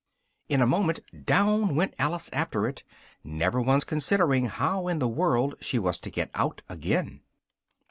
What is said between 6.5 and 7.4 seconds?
again.